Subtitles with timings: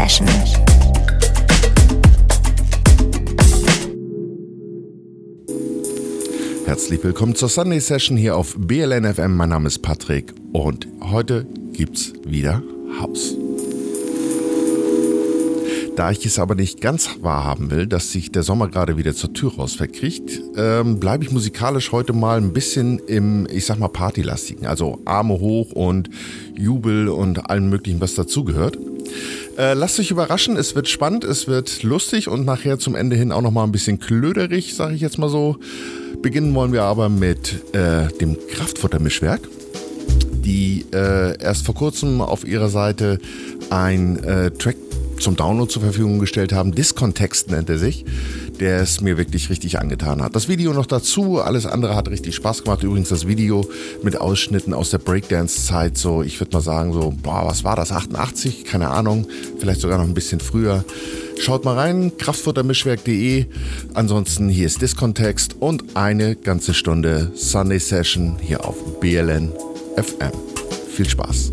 [0.00, 0.26] Session.
[6.64, 9.36] Herzlich willkommen zur Sunday Session hier auf BLN FM.
[9.36, 12.62] Mein Name ist Patrick und heute gibt's wieder
[12.98, 13.36] Haus.
[15.96, 19.34] Da ich es aber nicht ganz wahrhaben will, dass sich der Sommer gerade wieder zur
[19.34, 23.88] Tür raus verkriegt, ähm, bleibe ich musikalisch heute mal ein bisschen im, ich sag mal,
[23.88, 24.66] Partylastigen.
[24.66, 26.08] Also Arme hoch und
[26.56, 28.78] Jubel und allem möglichen, was dazugehört.
[29.60, 33.30] Äh, lasst euch überraschen, es wird spannend, es wird lustig und nachher zum Ende hin
[33.30, 35.58] auch nochmal ein bisschen klöderig, sage ich jetzt mal so.
[36.22, 39.42] Beginnen wollen wir aber mit äh, dem Kraftfuttermischwerk,
[40.42, 43.18] die äh, erst vor kurzem auf ihrer Seite
[43.68, 44.76] ein äh, Track
[45.20, 46.74] zum Download zur Verfügung gestellt haben.
[46.74, 48.04] Diskontext nennt er sich,
[48.58, 50.34] der es mir wirklich richtig angetan hat.
[50.34, 52.82] Das Video noch dazu, alles andere hat richtig Spaß gemacht.
[52.82, 53.68] Übrigens das Video
[54.02, 57.92] mit Ausschnitten aus der Breakdance-Zeit, so ich würde mal sagen, so, boah, was war das,
[57.92, 58.64] 88?
[58.64, 59.26] Keine Ahnung,
[59.58, 60.84] vielleicht sogar noch ein bisschen früher.
[61.40, 63.46] Schaut mal rein, kraftfuttermischwerk.de.
[63.94, 69.50] Ansonsten hier ist Diskontext und eine ganze Stunde Sunday Session hier auf BLN
[69.96, 70.32] FM.
[70.94, 71.50] Viel Spaß.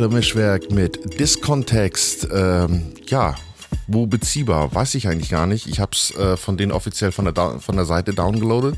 [0.00, 2.26] Kraftfutter-Mischwerk mit Discontext.
[2.32, 3.34] Ähm, ja,
[3.86, 5.66] wo beziehbar, weiß ich eigentlich gar nicht.
[5.66, 8.76] Ich habe es äh, von denen offiziell von der, von der Seite downgeloadet.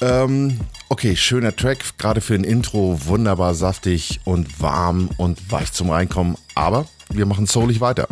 [0.00, 5.90] Ähm, okay, schöner Track, gerade für ein Intro, wunderbar saftig und warm und weich zum
[5.90, 6.36] Reinkommen.
[6.54, 8.06] Aber wir machen soulig weiter.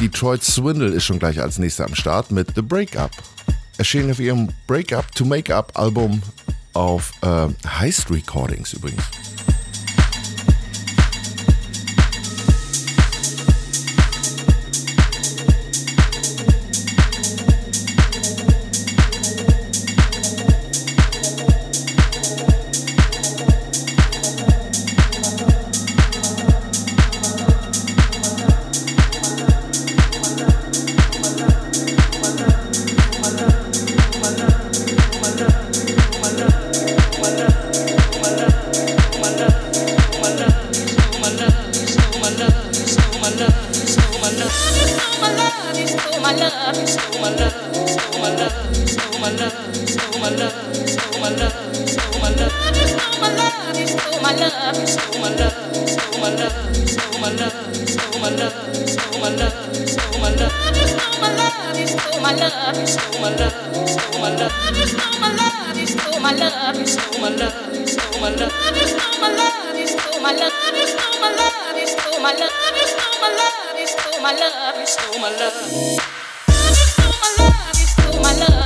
[0.00, 3.10] Detroit Swindle ist schon gleich als nächster am Start mit The Breakup.
[3.76, 6.22] Erschienen auf ihrem Breakup to Make Up Album
[6.72, 9.04] auf äh, Heist Recordings übrigens.
[63.86, 66.76] Love, you stole my love, you stole my love.
[66.76, 66.86] You
[73.86, 75.30] stole my love, you stole my
[78.32, 78.65] love.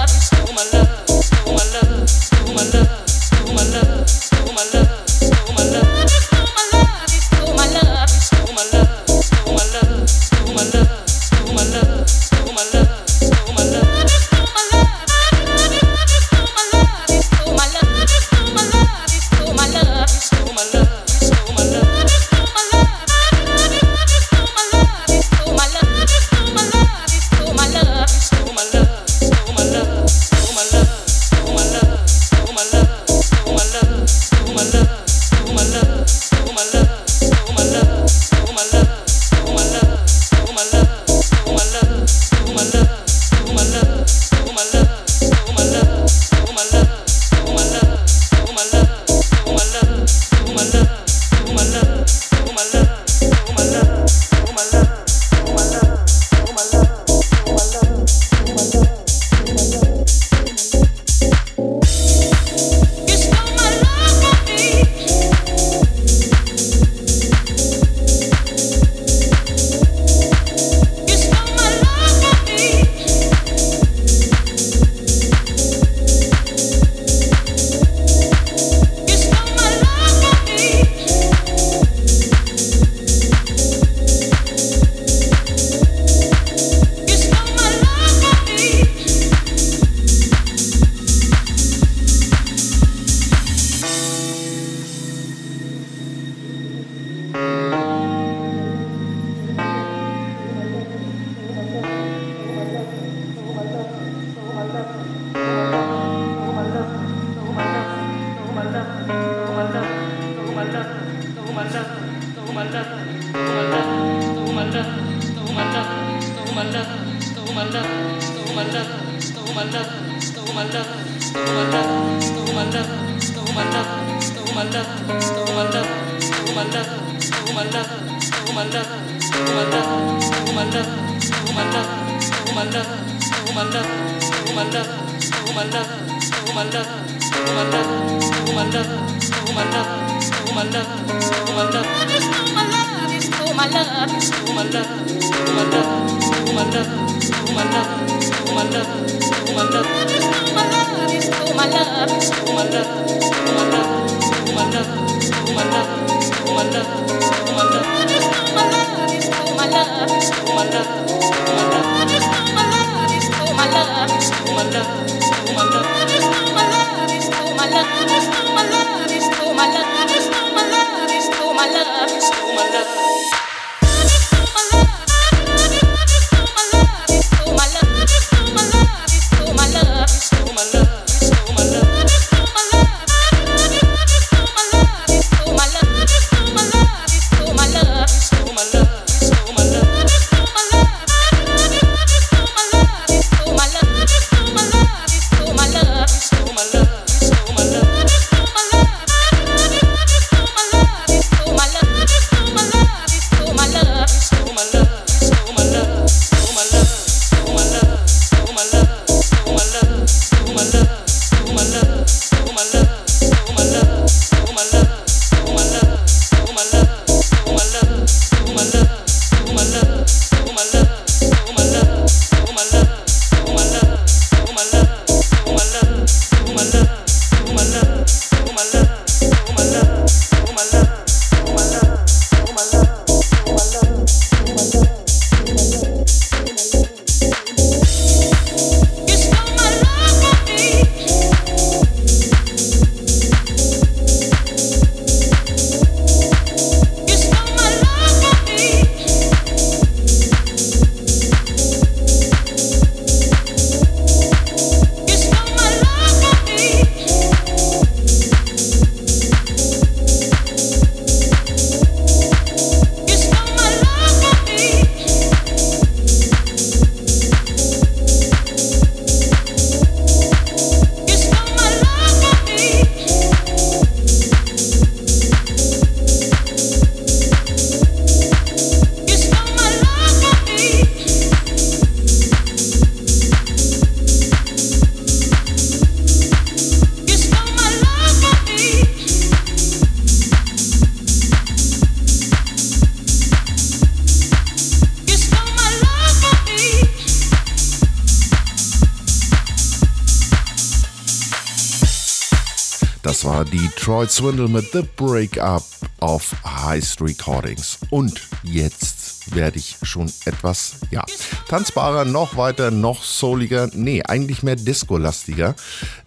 [304.00, 305.62] Detroit Swindle mit The Breakup
[305.98, 307.78] auf Heist Recordings.
[307.90, 311.04] Und jetzt werde ich schon etwas, ja,
[311.48, 315.54] tanzbarer, noch weiter, noch souliger, nee, eigentlich mehr Disco-lastiger.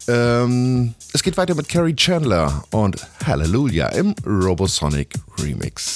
[0.08, 5.93] Ähm, es geht weiter mit Carrie Chandler und Hallelujah im Robosonic Remix.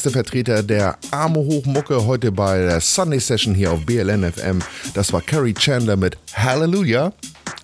[0.00, 4.60] Erste Vertreter der Arme Hochmucke heute bei der Sunday Session hier auf BLN FM.
[4.94, 7.12] Das war Carrie Chandler mit Hallelujah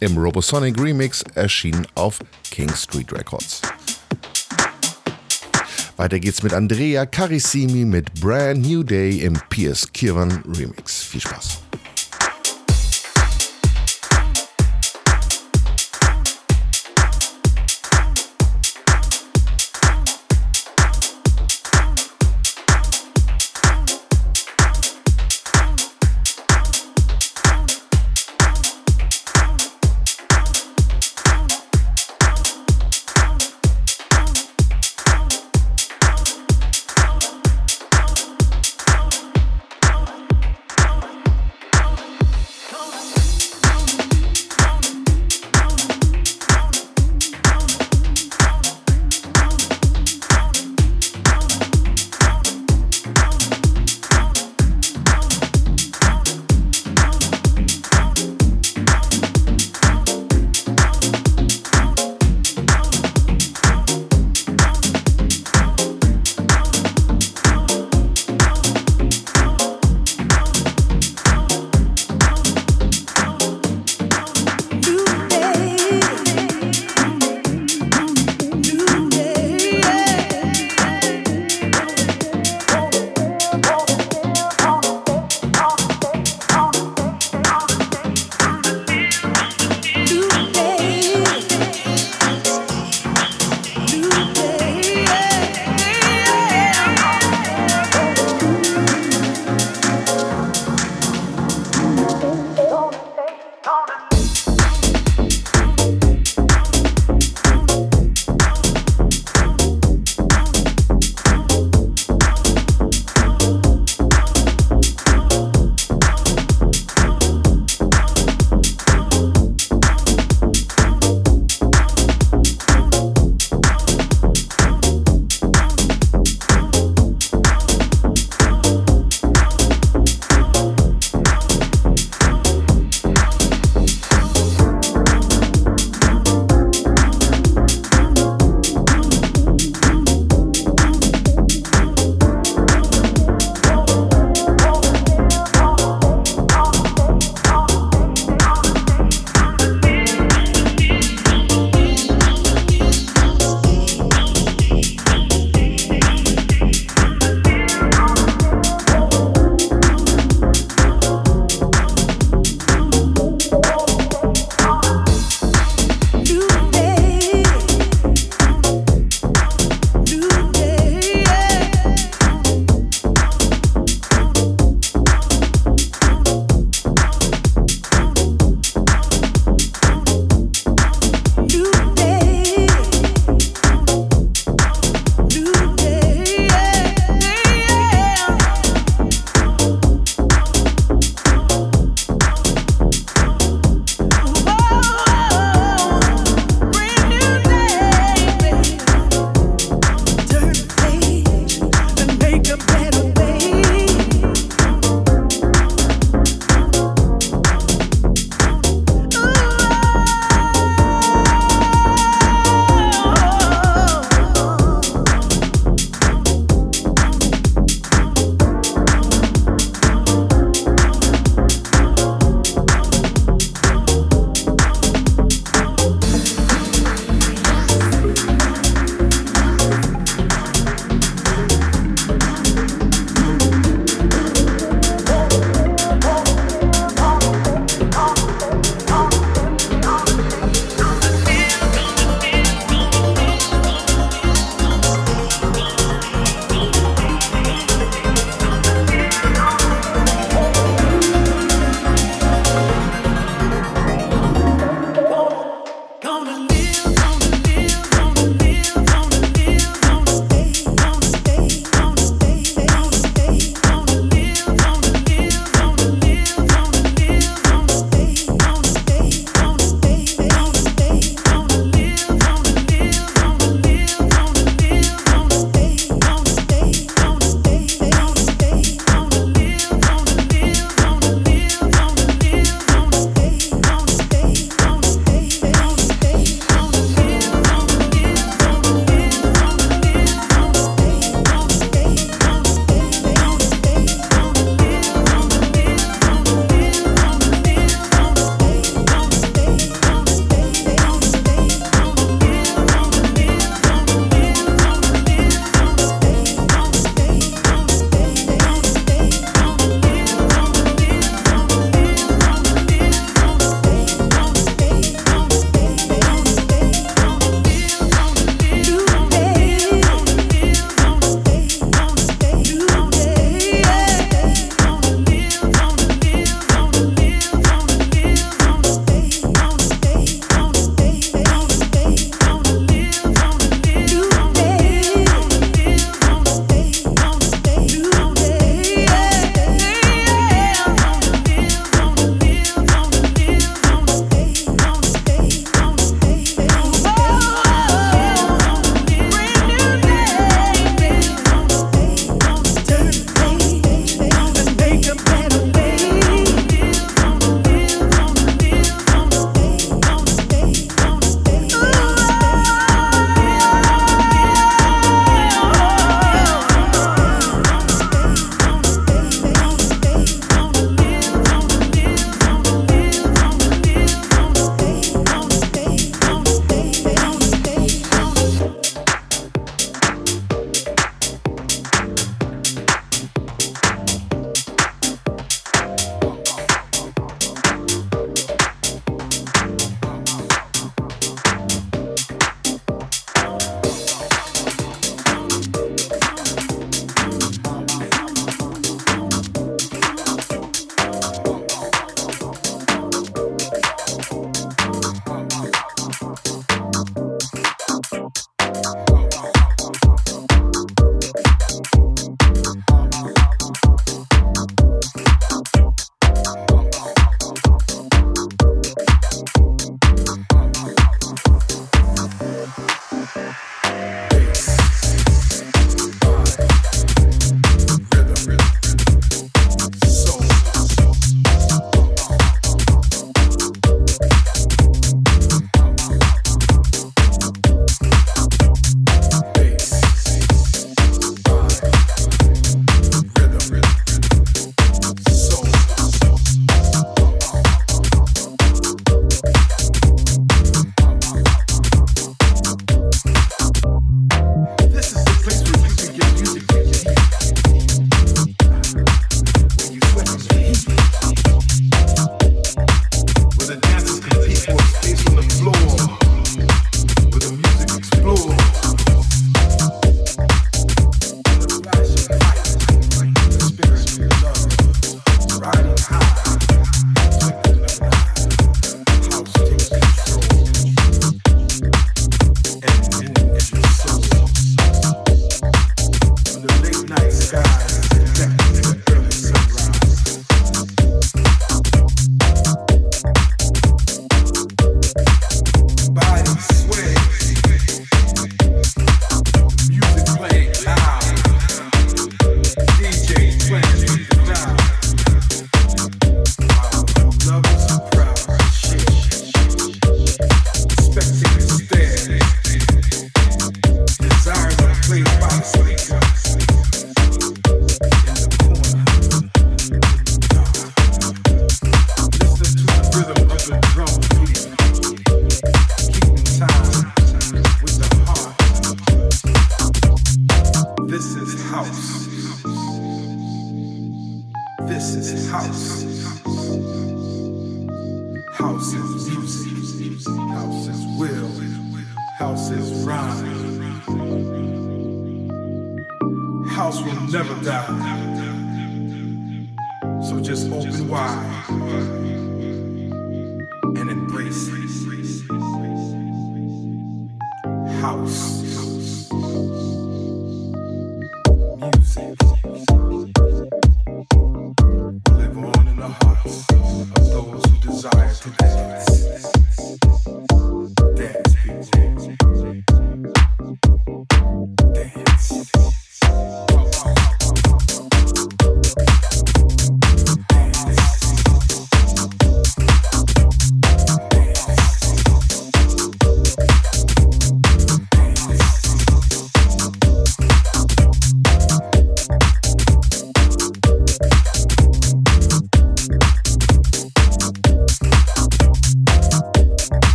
[0.00, 2.18] im Robosonic Remix, erschienen auf
[2.50, 3.62] King Street Records.
[5.96, 11.04] Weiter geht's mit Andrea Carissimi mit Brand New Day im Piers Kirwan Remix.
[11.04, 11.60] Viel Spaß.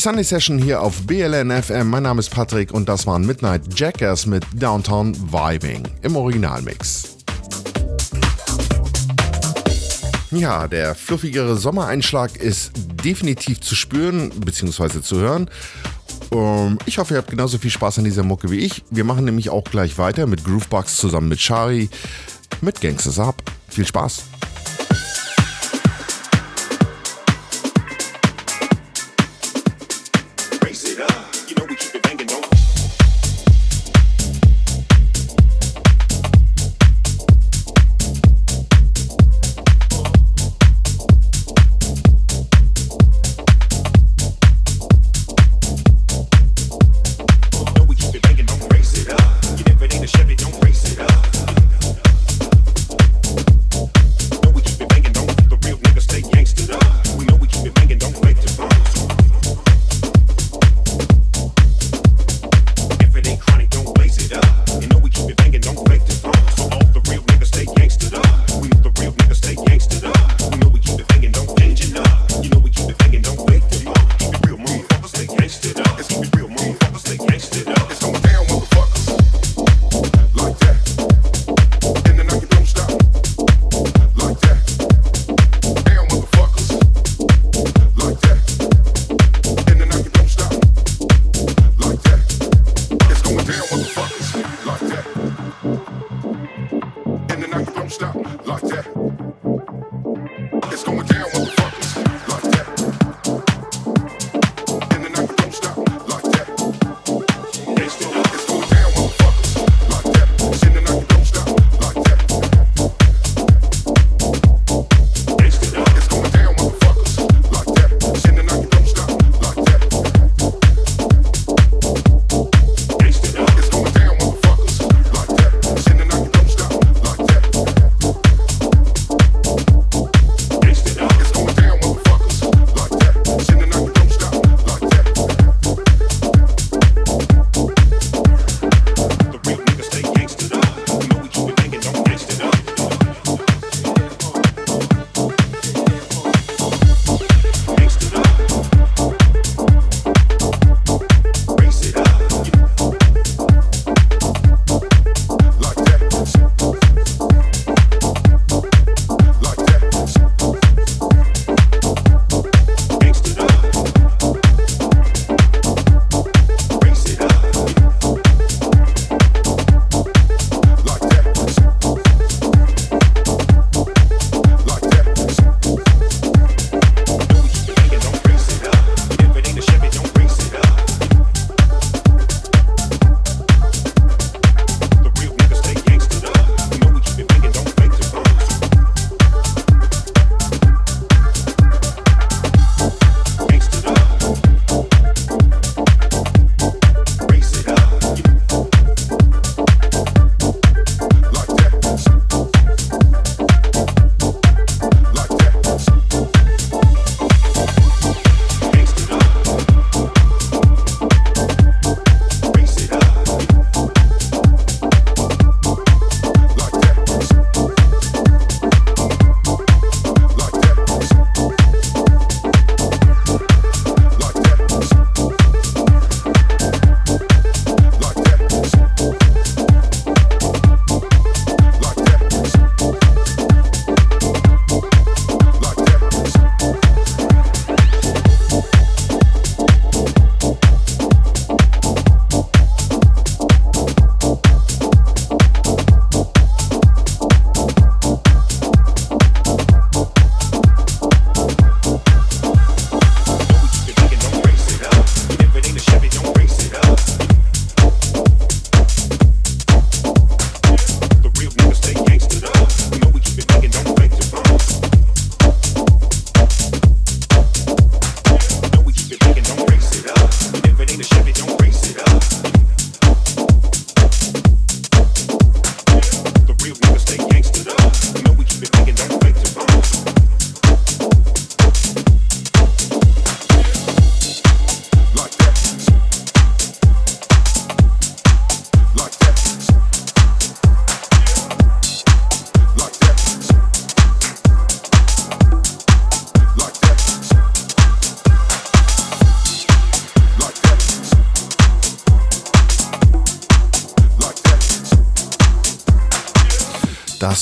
[0.00, 1.90] Sunday Session hier auf BLN FM.
[1.90, 7.18] Mein Name ist Patrick und das waren Midnight Jackers mit Downtown Vibing im Originalmix.
[10.30, 12.72] Ja, der fluffigere Sommereinschlag ist
[13.04, 15.02] definitiv zu spüren bzw.
[15.02, 15.50] zu hören.
[16.32, 18.82] Ähm, ich hoffe, ihr habt genauso viel Spaß an dieser Mucke wie ich.
[18.88, 21.90] Wir machen nämlich auch gleich weiter mit Groovebox zusammen mit Shari
[22.62, 23.42] mit Gangsters Up.
[23.68, 24.29] Viel Spaß!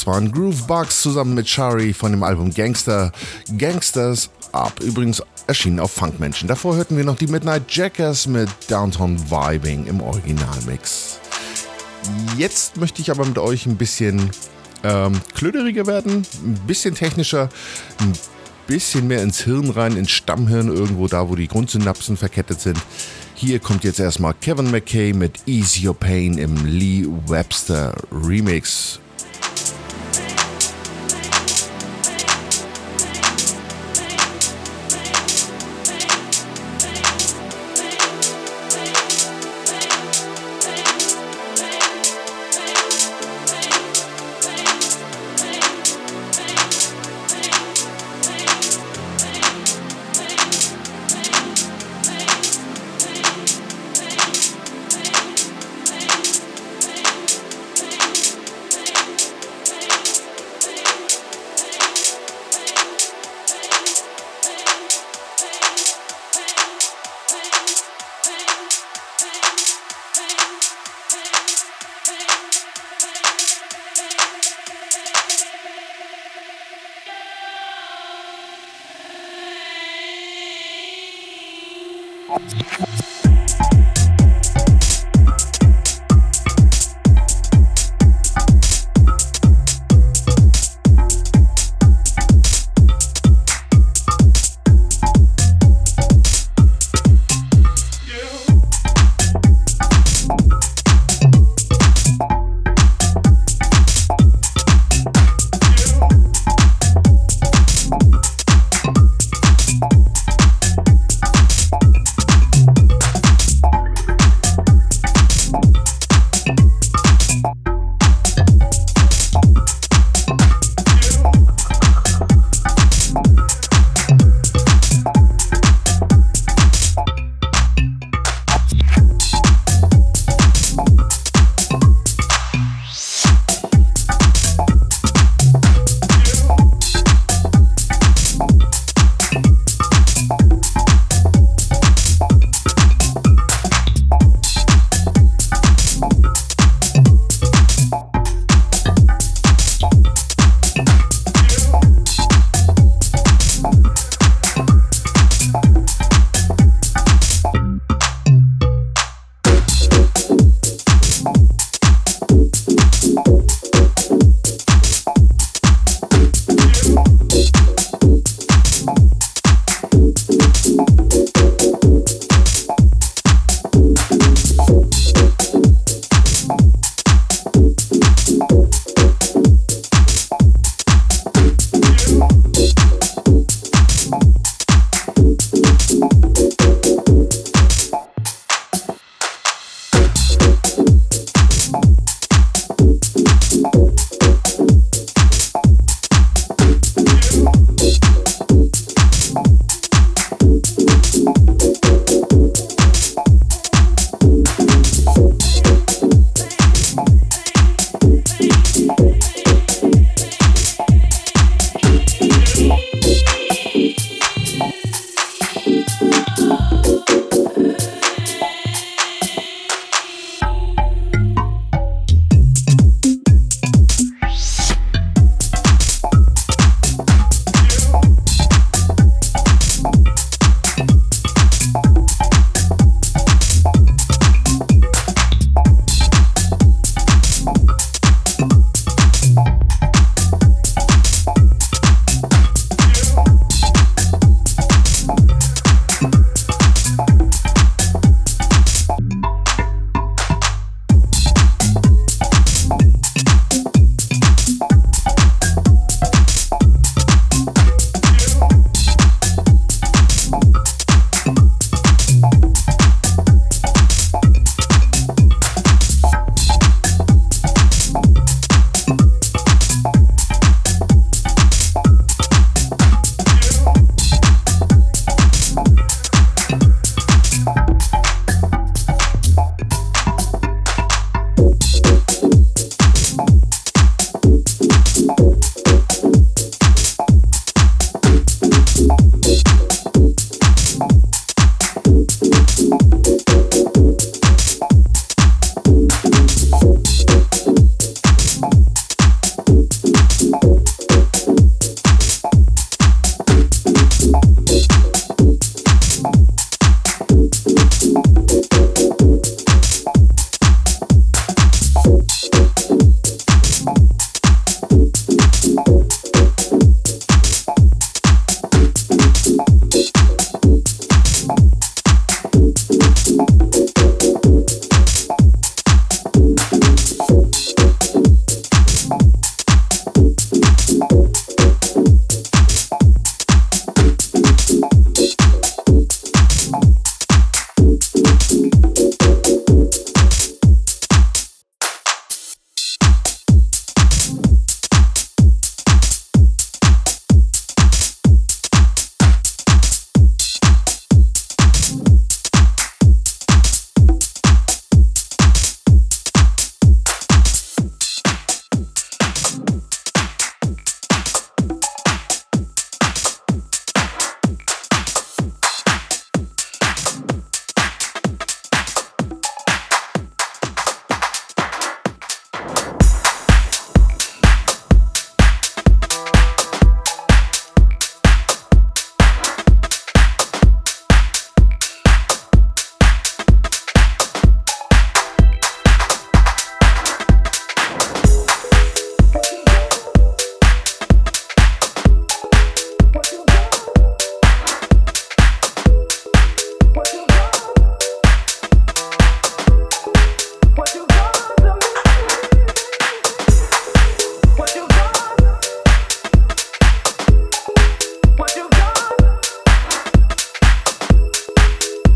[0.09, 3.13] Waren Groove Bugs zusammen mit Shari von dem Album Gangster.
[3.59, 4.81] Gangsters Up.
[4.81, 6.49] Übrigens erschienen auf Funkmenschen.
[6.49, 11.21] Davor hörten wir noch die Midnight Jackers mit Downtown Vibing im Originalmix.
[12.39, 14.31] Jetzt möchte ich aber mit euch ein bisschen
[14.83, 17.51] ähm, klöderiger werden, ein bisschen technischer,
[17.99, 18.13] ein
[18.67, 22.79] bisschen mehr ins Hirn rein, ins Stammhirn, irgendwo da, wo die Grundsynapsen verkettet sind.
[23.35, 29.01] Hier kommt jetzt erstmal Kevin McKay mit Ease Your Pain im Lee Webster Remix.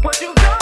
[0.03, 0.62] What you got?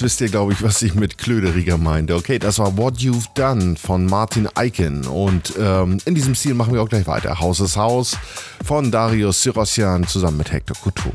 [0.00, 2.14] Jetzt wisst ihr, glaube ich, was ich mit Klöderiger meinte.
[2.14, 5.04] Okay, das war What You've Done von Martin Eichen.
[5.04, 7.38] Und ähm, in diesem Stil machen wir auch gleich weiter.
[7.38, 8.16] Haus ist Haus
[8.64, 11.12] von Darius Syrossian zusammen mit Hector Couture.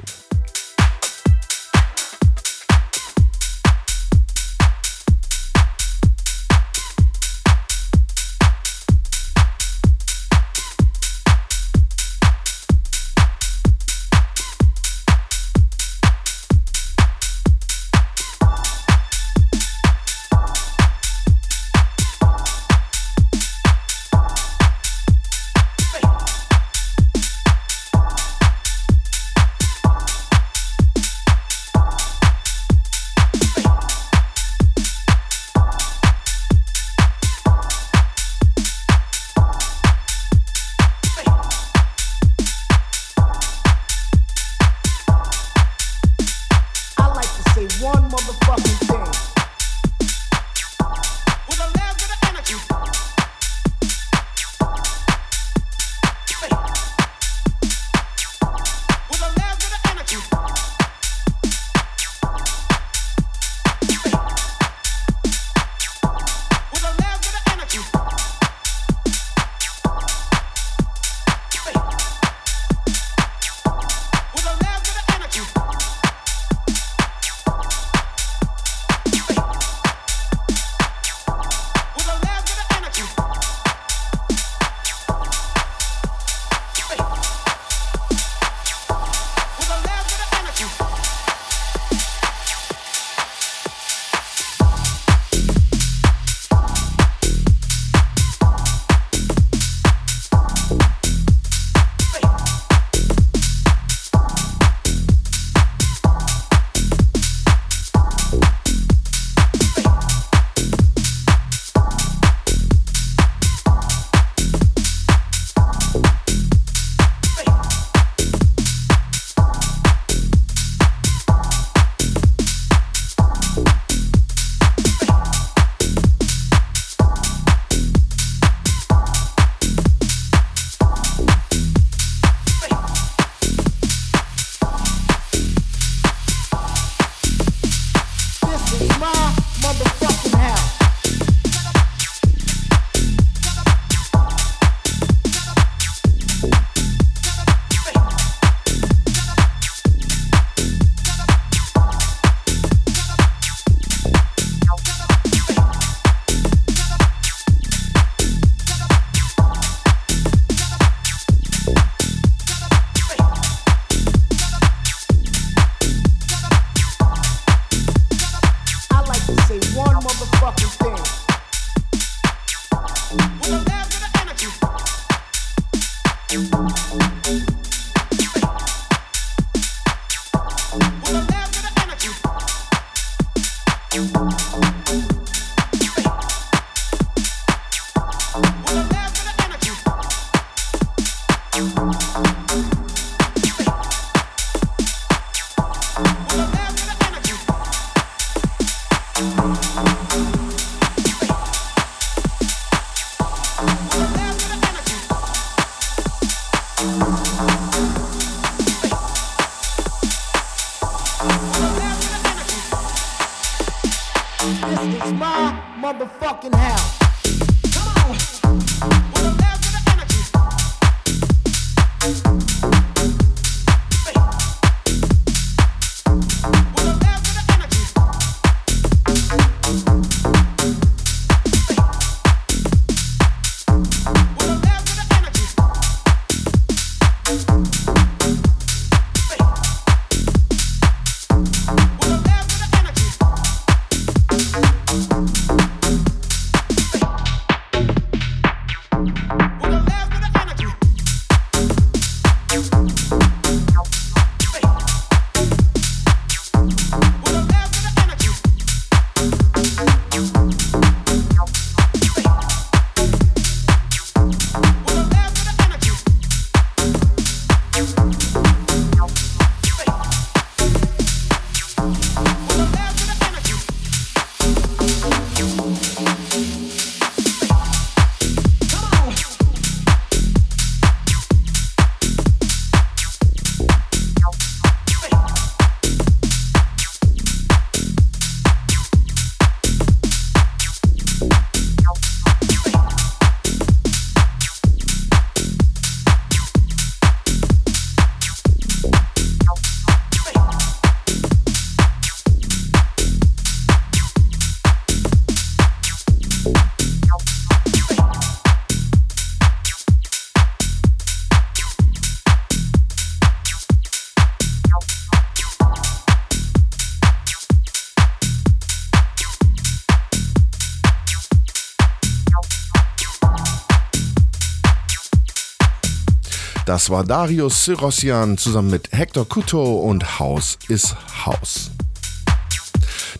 [326.85, 331.71] Das war Darius Syrossian zusammen mit Hector Couto und Haus ist Haus.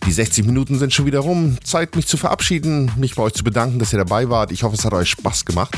[0.05, 1.57] Die 60 Minuten sind schon wieder rum.
[1.63, 4.51] Zeit, mich zu verabschieden, mich bei euch zu bedanken, dass ihr dabei wart.
[4.51, 5.75] Ich hoffe, es hat euch Spaß gemacht.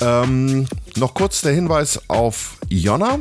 [0.00, 0.66] Ähm,
[0.96, 3.18] noch kurz der Hinweis auf Jonna.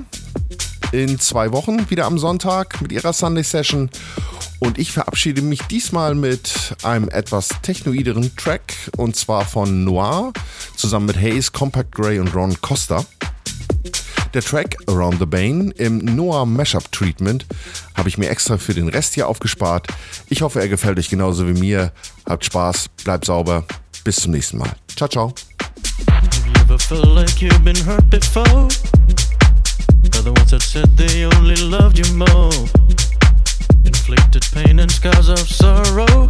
[0.93, 3.89] In zwei Wochen wieder am Sonntag mit ihrer Sunday Session.
[4.59, 10.31] Und ich verabschiede mich diesmal mit einem etwas technoideren Track und zwar von Noir
[10.77, 13.05] zusammen mit Hayes, Compact Gray und Ron Costa.
[14.33, 17.47] Der Track Around the Bane im Noah Mashup Treatment
[17.95, 19.87] habe ich mir extra für den Rest hier aufgespart.
[20.29, 21.91] Ich hoffe, er gefällt euch genauso wie mir.
[22.27, 23.65] Habt Spaß, bleibt sauber.
[24.03, 24.71] Bis zum nächsten Mal.
[24.95, 25.33] Ciao, ciao.
[33.83, 36.29] Inflicted pain and scars of sorrow.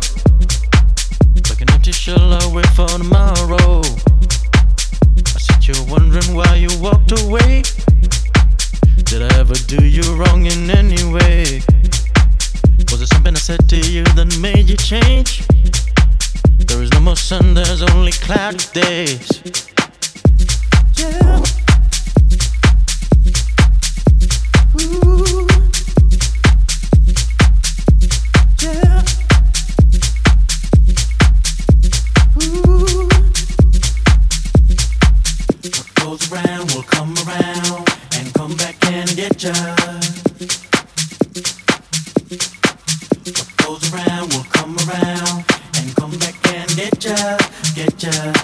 [1.50, 3.82] Like an empty shell I wait for tomorrow.
[5.72, 7.62] Sit wondering why you walked away.
[9.04, 11.62] Did I ever do you wrong in any way?
[12.90, 15.46] Was it something I said to you that made you change?
[16.66, 19.44] There is no more sun, there's only cloudy days.
[20.98, 21.46] Yeah.
[39.42, 39.56] What
[43.56, 45.46] goes around will come around
[45.78, 47.38] and come back and get ya,
[47.74, 48.39] get ya.